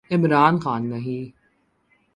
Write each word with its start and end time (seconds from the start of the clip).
عمران 0.11 0.59
خان 0.59 0.85
نہیں۔ 0.85 1.41